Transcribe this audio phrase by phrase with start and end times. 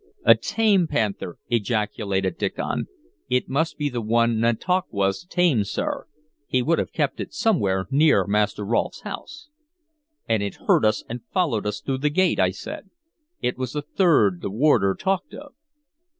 [0.25, 2.87] "A tame panther!" ejaculated Diccon.
[3.29, 6.07] "It must be the one Nantauquas tamed, sir.
[6.47, 9.49] He would have kept it somewhere near Master Rolfe's house."
[10.27, 12.89] "And it heard us, and followed us through the gate," I said.
[13.43, 15.53] "It was the third the warder talked of."